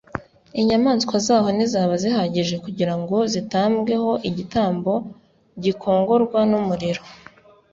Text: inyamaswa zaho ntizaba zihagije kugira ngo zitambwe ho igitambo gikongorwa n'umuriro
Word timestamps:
inyamaswa 0.59 1.15
zaho 1.25 1.47
ntizaba 1.55 1.93
zihagije 2.03 2.55
kugira 2.65 2.93
ngo 2.99 3.17
zitambwe 3.33 3.93
ho 4.03 4.11
igitambo 4.29 4.93
gikongorwa 5.63 6.39
n'umuriro 6.49 7.01